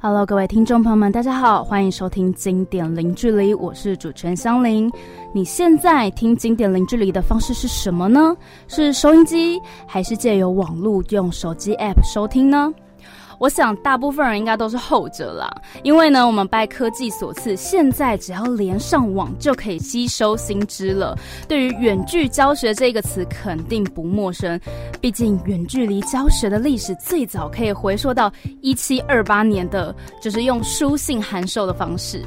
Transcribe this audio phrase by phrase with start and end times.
[0.00, 4.88] Hello，各位听众朋友们，大家好，欢迎收听《经典零距离》，我是主持人香菱。
[5.32, 8.36] 你现在听《经典零距离》的方式是什么呢？
[8.68, 12.72] 是收音机，还是借由网络用手机 App 收听呢？
[13.38, 15.48] 我想大部分人应该都是后者啦，
[15.82, 21.16] 因为呢，我们拜科技所赐，现在只要连上网就可以吸收新知了。
[21.46, 24.60] 对于远距教学这个词，肯定不陌生。
[25.00, 32.22] 毕竟远距离教学的历史最早可以回溯到一七二八年的，就是用书信函授的方式。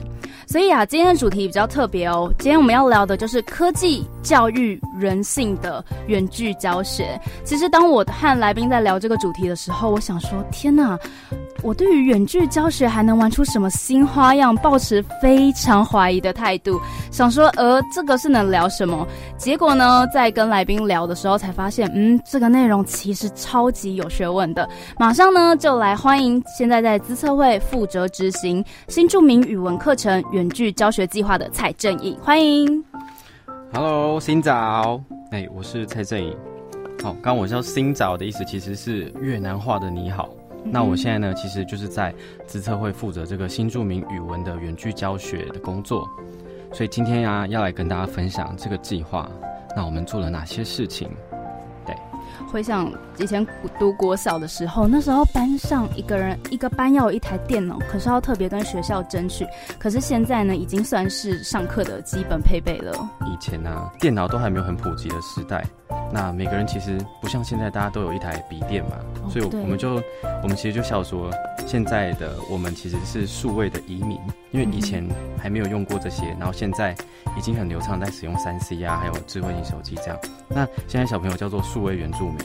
[0.47, 2.33] 所以啊，今天的主题比较特别哦。
[2.39, 7.19] 今天我们要聊的就是科技教育人性的远距教学。
[7.45, 10.97] 其实当我和来宾在聊这个主题的时候，我想说，天哪！
[11.63, 19.07] 我对于远距教学还能玩出什么新花样，抱持非常怀疑的态度，想说，呃，这个是能聊什么？
[19.37, 24.67] 结果呢，在跟来宾聊的时候才发现，嗯，这个内容其实超级有学问的。
[24.97, 32.83] 马上呢，就来欢迎现在在资策会负责执行新著名语文课程远距教学计划的蔡正义，欢迎。
[33.71, 36.35] Hello，新早，哎，我是蔡正义。
[37.03, 40.27] 好，刚我叫新早的意思其实是越南话的你好。
[40.63, 42.13] 那我现在呢，其实就是在
[42.45, 46.07] 资策会负责这个新著名语文的远距教学的工作，
[46.71, 49.29] 所以今天呀，要来跟大家分享这个计划。
[49.75, 51.09] 那我们做了哪些事情？
[51.85, 51.95] 对，
[52.47, 53.45] 回想以前
[53.79, 59.45] 读国小的时候，那时候班上一个人一个班要有一台电脑，可是要特别跟学校争取。
[59.79, 62.93] 可是现在呢，已经算是上课的基本配备了。
[63.25, 65.65] 以前呢，电脑都还没有很普及的时代。
[66.13, 68.97] 那每个人其实不像现在，大家都有一台笔电嘛，
[69.29, 70.01] 所以我们就
[70.43, 71.31] 我们其实就笑说，
[71.65, 74.19] 现在的我们其实是数位的移民，
[74.51, 76.93] 因为以前还没有用过这些，然后现在
[77.37, 80.17] 已经很流畅在使用三 C 啊，还有智慧型手机这样。
[80.49, 82.39] 那现在小朋友叫做数位原住民，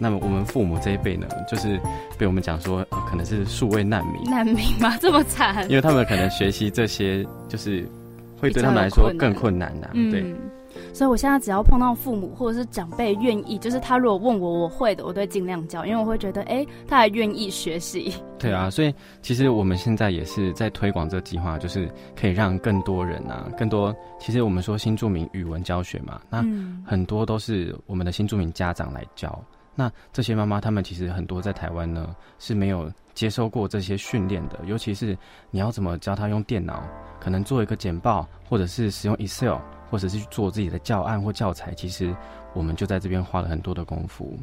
[0.00, 1.78] 那么我们父母这一辈呢，就是
[2.16, 4.24] 被我们讲说，可能是数位难民。
[4.30, 4.96] 难民吗？
[4.98, 5.68] 这么惨？
[5.68, 7.86] 因为他们可能学习这些，就是
[8.40, 10.24] 会对他们来说更困难呐，对。
[10.92, 18.12] 所以，我现在只要碰到父母或者是长辈愿意，就是他如果问我，我会的，我都尽量教，因为我会觉得，哎，他还愿意学习。
[18.38, 21.88] 对啊，所以其实我们现在也是在推广这个计划，就是
[22.18, 23.94] 可以让更多人啊，更多。
[24.18, 26.44] 其实我们说新著名语文教学嘛，那
[26.84, 29.38] 很多都是我们的新著名家长来教。
[29.74, 35.16] 那这些妈妈，他们其实很多在台湾呢是没有接受过这些训练的，尤其是
[35.50, 36.82] 你要怎么教她用电脑，
[37.18, 39.56] 可能做一个简报，或者是使用 Excel。
[39.92, 42.16] 或者是去做自己的教案或教材，其实
[42.54, 44.34] 我们就在这边花了很多的功夫。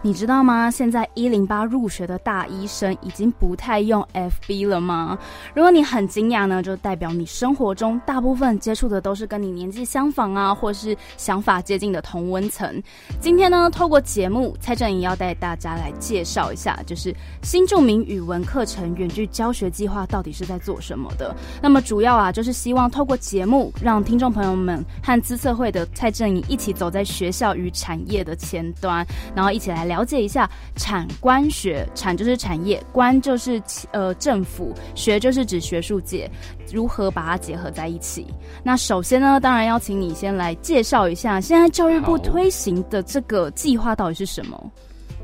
[0.00, 0.70] 你知道吗？
[0.70, 5.18] 现在一零八入学的大医生已经不太用 FB 了吗？
[5.52, 12.80] 如果你很惊讶呢，就代表你生活中大部分接触的都是跟你年纪相仿啊，或是想法接近的同温层。
[13.20, 21.34] 今天呢，透过节目，蔡正颖要带大家来介绍一下，就是新著名语文课程远距教学计划到底是在做什么的。
[21.60, 29.04] 那么主要啊，就是希望透过节目，让听众朋友们和资策会的蔡正颖一起走在学校与产业的前端，
[29.34, 29.87] 然后一起来。
[29.88, 33.60] 了解一下产官学，产就是产业，官就是
[33.90, 36.30] 呃政府，学就是指学术界，
[36.70, 38.26] 如何把它结合在一起？
[38.62, 44.70] 那首先呢，当然要请你先来介绍一下，现在教育部推行的这个计划到底是什么？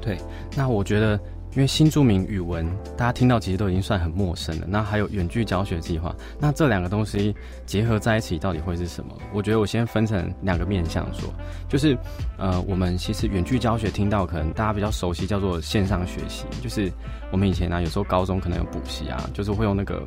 [0.01, 0.19] 对，
[0.57, 1.21] 那我觉得。
[1.55, 2.67] 因为新著名语文，
[2.97, 4.67] 大家听到其实都已经算很陌生了。
[4.69, 7.35] 那还有远距教学计划，那这两个东西
[7.65, 9.17] 结合在一起，到底会是什么？
[9.33, 11.33] 我觉得我先分成两个面向说，
[11.69, 11.97] 就是
[12.39, 16.93] 呃，我们其实远距教学听到可能大家比较熟悉，叫做线上学习，就是
[17.31, 20.05] 我们以前呢，有时候高中可能有补习啊，就是会用那个。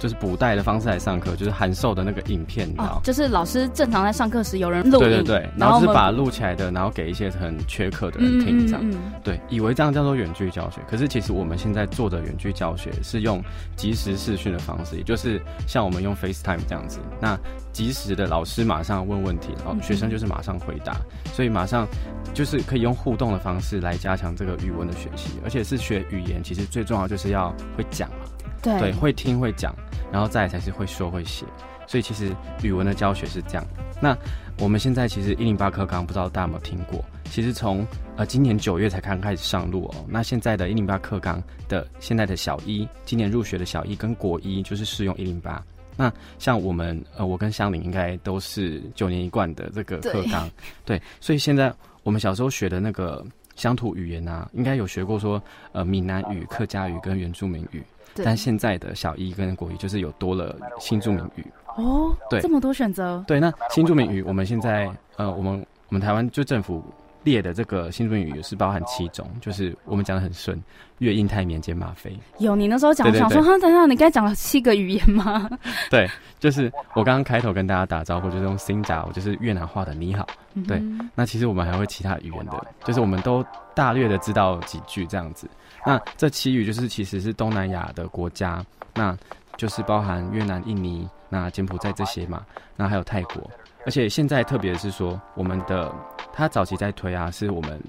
[0.00, 8.90] 就是补带的方式来上课，就是函授的那个影片，你知道就是老师正常在上课时有人录，对对对，然后是把录起来的，然后给一些很缺课的人听，这样，
[9.22, 13.42] 对，以为这样叫做远距教学，可是其实我们现在做的远距教学是用
[13.76, 17.38] 即时视讯的方式，也就是像我们用 FaceTime 这样子，那
[17.72, 20.96] 即时的老师马上问问题，然后学生就是马上回答，
[21.32, 21.86] 所以马上
[22.32, 28.16] 就是可以用互动的方式来加强这个语文的学习，而且是学语言，其实最重要就是要会讲嘛。
[28.64, 29.74] 对，会听会讲，
[30.10, 31.44] 然后再才是会说会写，
[31.86, 33.64] 所以其实语文的教学是这样。
[34.00, 34.16] 那
[34.58, 37.04] 我们现在其实一零八课纲不知道大家有没有听过？
[37.30, 40.04] 其实从呃今年九月才刚开始上路哦。
[40.08, 45.62] 那现在的一零八课纲的现在的小一，今年入学的小一跟国一就是适用一零八。
[45.96, 50.50] 那像我们呃我跟香玲应该都是九年一贯的这个课纲，
[50.84, 51.72] 对，所以现在
[52.02, 53.24] 我们小时候学的那个
[53.56, 57.82] 乡土语言啊，应该有学过说呃闽南语、客家语跟原住民语。
[58.22, 61.46] 但现在的小一跟国一就是有多了新住民语。
[61.76, 63.24] 哦，对，这么多选择。
[63.26, 66.82] 对，那新住民语我们现在呃，我们我们台湾就政府
[67.24, 70.62] 列的这个新竹语是包含七种，就是我们讲的很顺，
[70.98, 72.16] 越、印、太、缅、柬、马、菲。
[72.38, 75.50] 有你那时候讲，想说，哈，等下你该讲了七个语言吗？
[75.90, 80.26] 对，就是我刚刚开头跟大家打招呼，就是用新加，就是越南话的你好。
[80.68, 80.80] 对，
[81.14, 83.44] 那其实我们还会其他语言的，就是我们都
[83.74, 85.48] 大略的知道几句这样子。
[85.84, 89.16] 那这七语就是其实是东南亚的国家，那
[89.56, 92.44] 就是包含越南、印尼、那柬埔寨这些嘛，
[92.76, 93.50] 那还有泰国。
[93.86, 95.94] 而且现在特别是说，我们的
[96.32, 97.80] 他早期在推啊，是我们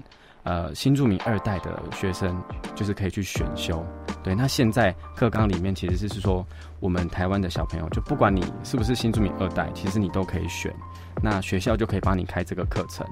[0.42, 2.40] 呃新住民二代的学生，
[2.74, 3.84] 就是可以去选修。
[4.22, 6.44] 对，那现在课纲里面其实是说，
[6.80, 10.74] 我们台湾的小朋友，就不管你是不是新住民二代，其实你都可以选。
[11.22, 13.06] 那学校就可以帮你开这个课程。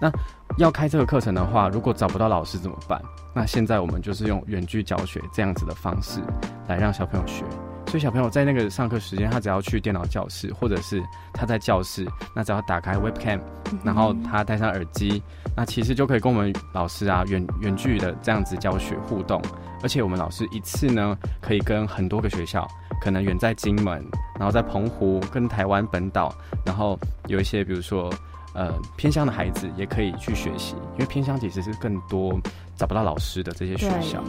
[0.00, 0.10] 那
[0.56, 3.02] 要开这个课程的话，如果找不到老师怎么办？
[3.34, 6.20] 那现在我们就是用远距教学这样子的方式
[6.66, 7.44] 来让小朋友学。
[7.90, 11.02] 所以小朋友在那个上课时间，他只要去电脑教室，或者是
[11.32, 12.06] 他在教室，
[12.36, 13.40] 那只要打开 webcam，
[13.82, 15.20] 然后他戴上耳机，
[15.56, 19.42] 那其实就可以跟我们老师啊远远距的这样子教学互动。
[19.82, 22.64] 而且我们老师一次呢，可以跟很多个学校，
[23.00, 24.06] 可能远在金门，
[24.38, 26.32] 然后在澎湖，跟台湾本岛，
[26.64, 26.96] 然后
[27.26, 28.08] 有一些比如说
[28.54, 32.38] 呃偏乡的孩子也可以去学习，因为偏乡其实是更多
[32.76, 34.22] 找不到老师的这些学校。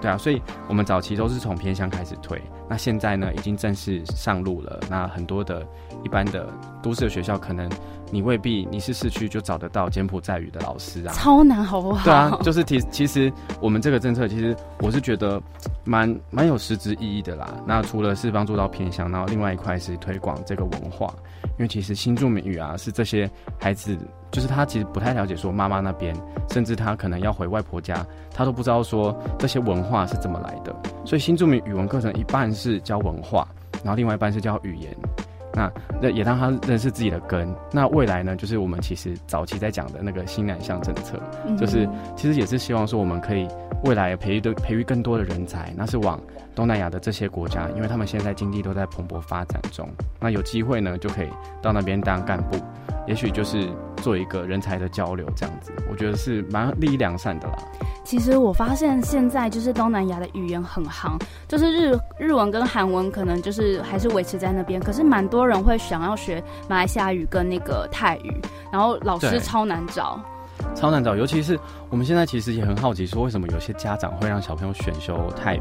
[0.00, 2.38] 对啊，所以我们早期都是从偏乡开始推，
[2.68, 4.80] 那现在呢已经正式上路了。
[4.90, 5.66] 那很多的
[6.04, 6.48] 一般的
[6.82, 7.68] 都市的学校，可能
[8.10, 12.04] 你未必你是市区就找得到柬埔寨语的老师啊，超难，好不好？
[12.04, 15.40] 对啊，就是其其实我们这个政策，其实我是觉得
[15.84, 17.54] 蛮蛮有实质意义的啦。
[17.66, 21.12] 那除了是帮助到偏乡，然后另外一块是推广这个文化，
[21.42, 23.96] 因为其实新住民语啊是这些孩子。
[24.30, 26.12] 就是他其实不太了解说妈妈那边，
[26.50, 30.74] 甚至他可能要回外婆家，他都不知道说这些文化是怎么来的。
[31.04, 33.46] 所以新住民语文课程一半是教文化，
[33.82, 34.94] 然后另外一半是教语言。
[35.56, 35.70] 那
[36.02, 37.48] 那也让他认识自己的根。
[37.70, 41.16] 那未来呢，就是我们其实早期在讲的那个新南向政策，
[41.56, 43.46] 就是其实也是希望说我们可以
[43.84, 46.20] 未来培育的培育更多的人才，那是往
[46.56, 49.88] 东南亚的这些国家，因为他们现在经济都在蓬勃发展中。
[50.18, 51.28] 那有机会呢，就可以
[51.62, 52.58] 到那边当干部。
[53.06, 53.68] 也许就是
[53.98, 57.58] 做一个人才的交流，这样子，我觉得是蛮利益良善的啦。
[58.04, 61.18] 其实我发现现在就是东南亚的语言很行，
[61.48, 68.40] 就是日日文跟韩文可能就是还是维持在那边，可是蛮多人会想要学马来西亚语跟那个泰语，
[68.70, 70.20] 然后老师超难找，
[70.74, 71.16] 超难找。
[71.16, 71.58] 尤其是
[71.88, 75.60] 我们现在其实也很好奇，说为什么有些家长会让小朋友选修泰语？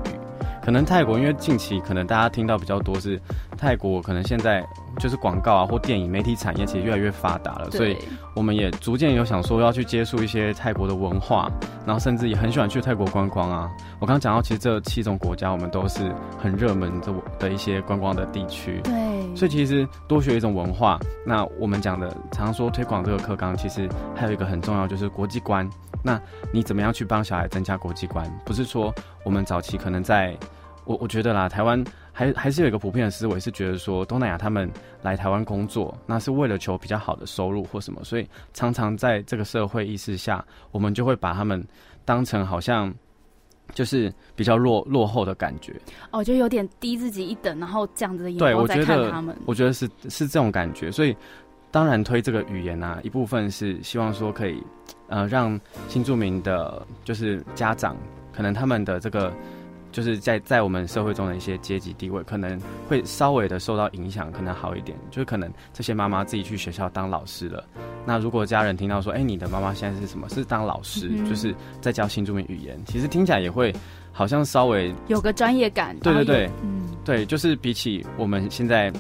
[0.64, 3.20] 可能泰国因为近期可能大家听到比较多是
[3.58, 4.64] 泰国，可能现在。
[5.00, 7.98] 就是广告啊，或电影媒体产业其实越来越发达了，所以
[8.36, 11.52] 我们也逐渐有想说要去接触一些泰国的文化，
[11.84, 13.68] 然后甚至也很喜欢去泰国观光啊。
[14.00, 18.82] 我刚刚讲到，其实这七种国家我们都是很热门的的一些观光的地区。
[18.84, 25.68] 对，所以其实多学一种文化，那我们讲的常说推广这个课纲，其实还有一个很重要就是国际观。
[26.04, 26.22] 那
[26.52, 28.30] 你怎么样去帮小孩增加国际观？
[28.46, 30.38] 不是说我们早期可能在，
[30.86, 31.84] 我我觉得啦，台湾。
[32.16, 34.72] 还还是有一个普遍的思维，是觉得说东南亚他们
[35.02, 41.66] 来台湾工作，那是为了求比较好的收入或什么，所以常常在这个社会意识下，我们就会把他们
[42.06, 42.94] 当成好像
[43.74, 45.74] 就是比较落落后的感觉。
[46.12, 49.36] 哦，就有点低自己一等，然后这样子的眼光在看他们。
[49.48, 51.18] 我觉得是是这种感觉，所以
[51.74, 54.62] 当然推这个语言啊，一部分是希望说可以
[55.08, 55.60] 呃让
[55.90, 57.98] 新住民的，就是家长
[58.32, 59.34] 可能他们的这个。
[59.92, 62.60] 就是在在我们社会中的一些阶级地位，可能
[62.90, 64.98] 会稍微的受到影响，可能好一点。
[65.12, 67.64] 就是可能这些妈妈自己去学校当老师了，
[68.04, 70.28] 那如果家人听到说，哎，你的妈妈现在是什么？
[70.30, 72.76] 是当老师，就是在教新住民语言。
[72.88, 73.72] 其实听起来也会
[74.12, 75.96] 好像稍微有个专业感。
[76.00, 78.92] 对对对，嗯，对，就是比起我们现在，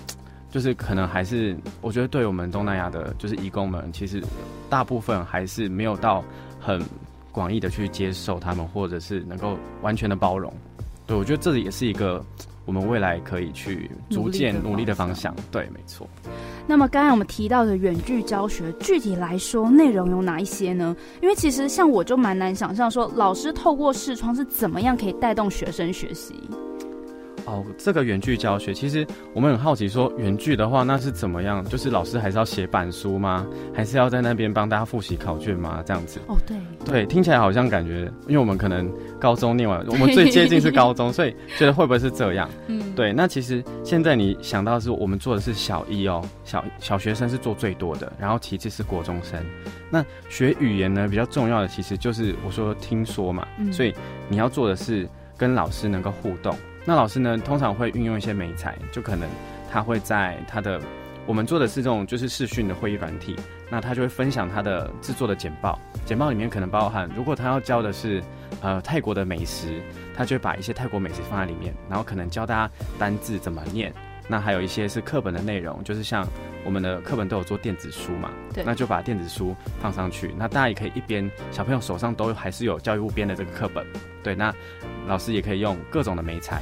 [0.53, 4.21] 就是可能还是我觉得对我们东南亚的，就是义工们，其实
[4.69, 6.23] 大部分还是没有到
[6.59, 6.79] 很
[7.31, 10.53] 广义的去接受他们，或者是能够完全的包容。
[11.07, 12.23] 对，我觉得这里也是一个
[12.65, 15.35] 我们未来可以去逐渐努力的方向。
[15.49, 16.07] 对，没错。
[16.67, 20.95] 那么刚才我们提到的远距教学，具体来说内容有哪一些呢？
[21.19, 26.35] 因为其实像我就蛮难想象，说老师透过视窗是怎么样可以带动学生学习。
[27.45, 31.63] 哦，这个远距教学，其实我们很好奇，说远距的话，那是怎么样？
[31.65, 33.45] 就是老师还是要写板书吗？
[33.73, 35.83] 还是要在那边帮大家复习考卷吗？
[35.85, 36.19] 这样子？
[36.27, 42.49] 哦，对，对，听起来好像感觉，因为我们可能高中念完， 我们最接近是高中，所以觉得会不会是这样？
[42.67, 43.11] 嗯，对。
[43.11, 49.37] 那其实现在你想到是我们做的是小一哦，小小学生是做最多的，然后其次是国中生。
[49.89, 53.93] 那学语言呢，比较重要的其实就是我说听说嘛，所以
[54.29, 55.07] 你要做的是
[55.37, 56.55] 跟老师能够互动。
[56.85, 59.29] 那老师呢，通常会运用一些美材，就可能
[59.71, 60.81] 他会在他的
[61.25, 63.35] 我们做的是这种就是视讯的会议软体，
[63.69, 68.21] 那他就会分享他的制作的简报，简报里面可能包含，如果他要教的是
[68.61, 69.81] 呃泰国的美食，
[70.13, 73.93] 他就会把一些泰国美食放在里面，然后可能教大家单字怎么念。
[74.27, 76.25] 那还有一些是课本的内容，就是像
[76.63, 83.85] 我们的课本都有做电子书嘛，对，那就把电子书放上去，那大家也可以一边小朋友手上都还是有教育部编的这个课本，
[84.23, 84.53] 对，那
[85.07, 86.61] 老师也可以用各种的美材，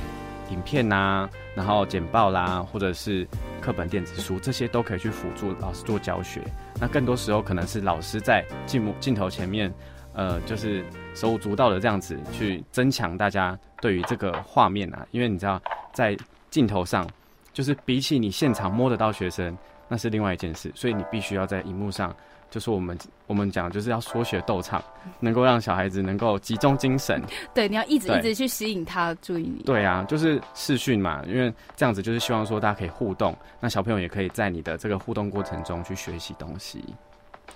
[0.50, 3.28] 影片呐，然后简报啦，或者是
[3.62, 6.42] 课本电子书，这些都可以去辅助老师做教学。
[6.80, 9.72] 那更多时候可能是老师在镜幕镜头前面，
[10.14, 15.62] 呃，就是手舞足蹈的这样子去增强大家对于这个画面啊，因为你知道
[15.94, 16.18] 在
[16.50, 17.08] 镜头上。
[17.54, 22.16] 就是比起你现场摸得到学生，那是另外一件事，所以你必须要在荧幕上，
[22.50, 24.82] 就是我们我们讲就是要说学逗唱，
[25.20, 27.22] 能够让小孩子能够集中精神。
[27.54, 29.64] 对，你要一直一直去吸引他注意你。
[29.64, 36.84] 对啊，就是视讯嘛，因为这样子就是希望说大家可以互动，那小朋友也可以在你的这个互动过程中去学习东西。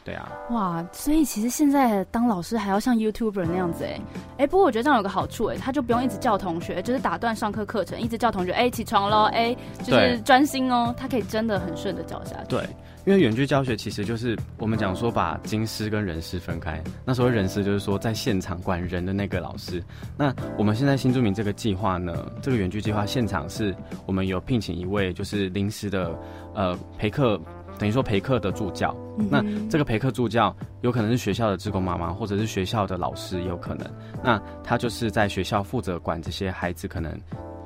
[0.05, 3.99] 对啊，哇，所以其实现在当老师还要像 YouTuber 那样子哎，
[4.37, 12.49] 哎，不过我觉得这样有个好处哎，他就不用一直叫同学，就是打断上课课程，一直叫同学哎起床喽，哎，就是专心哦，他可以真的很顺的教下去。
[12.49, 12.63] 对，
[13.05, 19.83] 因为远距教学其实就是我们讲说把金师跟人师分开，那所谓人师就是说在现场管人的那个老师。
[20.15, 26.15] 那我们现在新住民这个计划呢，这个远距计划现场是我们有聘请一位就是临时的
[26.53, 27.41] 呃陪课。
[27.77, 28.95] 等于说陪课的助教，
[29.29, 33.85] 那这个陪课助教有可能是学校的职工妈妈，或者是学校的老师也有可能。
[34.23, 37.17] 那他就是在学校负责管这些孩子，可能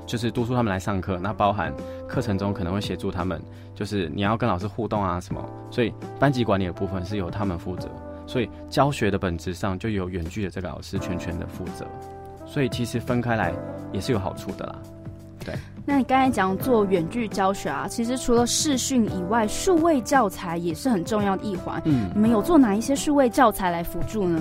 [0.06, 1.20] 就是督促他们来上课。
[1.20, 1.74] 那包含
[2.08, 3.42] 课程中可能会协助他们，
[3.75, 5.48] 就是你要跟老师互动啊什么。
[5.70, 7.89] 所以班级管理的部分是由他们负责。
[8.25, 11.86] 所以教学的本质上就由远距的这个老师全权的负责。
[12.46, 13.54] 所以其实分开来
[13.92, 14.75] 也是有好处的啦。
[15.46, 15.54] 对。
[15.89, 21.81] 那你刚才讲做远距教学啊，其实除了视讯以外，数位教材也是很重要的一环。
[21.86, 24.39] 嗯，你们有做哪一些数位教材来辅助呢？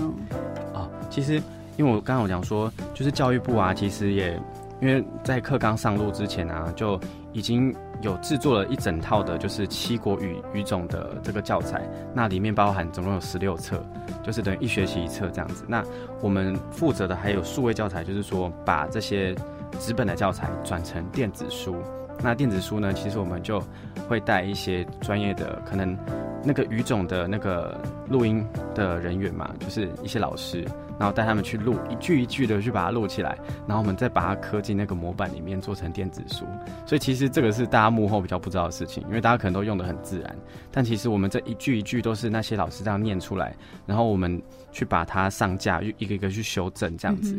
[0.75, 1.43] 啊，其实
[1.79, 4.39] 因为我刚刚我讲说，就是教育部啊，其实也
[4.83, 7.01] 因为在课纲上路之前啊，就
[7.33, 11.81] 已经有制作了一整套的，就是七国语语种的这个教材。
[12.13, 13.83] 那里面包含总共有十六册，
[14.23, 15.65] 就是等于一学期一册这样子。
[15.67, 15.83] 那
[16.21, 19.35] 我们负责的还有数位教材，就是说把这些。
[19.79, 21.77] 纸本的教材转成电子书，
[22.23, 22.93] 那电子书呢？
[22.93, 23.63] 其实我们就
[24.09, 25.97] 会带一些专业的，可能
[26.43, 28.45] 那个语种的那个录音
[28.75, 30.67] 的人员嘛，就是一些老师。
[30.99, 36.45] 然后带他们去录一句一句的去把它录起来，然后我们再把它刻进那个模板里面做成电子书。
[36.85, 40.37] 所以其实这个是大家幕后比较不知道的事情，因为大家可能都用的很自然。
[40.73, 43.55] 但其实我们这一句一句都是那些老师这样念出来，
[43.87, 47.37] 然后我们去把它上架，一个一个去修正，这样子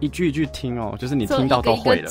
[0.00, 2.10] 一句一句听哦，就是你听到都会了。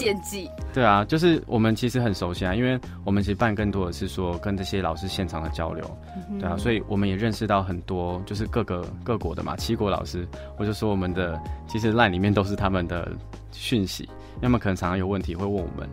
[0.74, 5.98] 对啊，就是我们其实很熟悉啊，因为我们其实办更多的是说跟这些老师现场的交流，
[6.40, 10.28] 对啊，所以我们也认识到很多就是各个各国的嘛，七国老师，
[10.58, 10.87] 我就说。
[10.88, 13.12] 我们的其实 LINE 里面都是他们的
[13.52, 14.08] 讯息，
[14.42, 15.88] 要么可能常常有问题会问我们，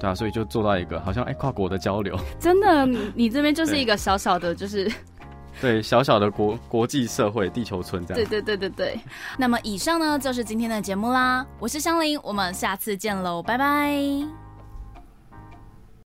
[0.00, 2.18] 对啊，所以就做到一个好像哎跨国的交流。
[2.38, 4.90] 真的， 你这边就是一个小小的，就是
[5.60, 8.24] 对小小的国国际社会地球村这样。
[8.24, 9.00] 对对对对对。
[9.36, 14.47] 那么以上呢就是今天的节目啦，我是香菱，我们下次见喽，拜拜。